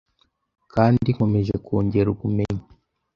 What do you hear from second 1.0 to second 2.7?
nkomeje kongera ubumenyi.